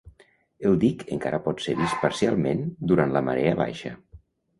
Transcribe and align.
El 0.69 0.77
dic 0.83 1.03
encara 1.15 1.39
pot 1.47 1.61
ser 1.65 1.75
vist 1.81 1.99
parcialment 2.05 2.63
durant 2.93 3.13
la 3.19 3.23
marea 3.29 3.53
baixa. 3.61 3.93